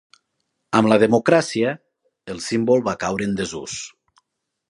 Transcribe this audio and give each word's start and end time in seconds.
Amb 0.79 0.87
la 0.91 0.95
democràcia, 1.03 1.75
el 2.35 2.41
símbol 2.47 2.83
va 2.89 2.97
caure 3.05 3.31
en 3.31 3.39
desús. 3.43 3.77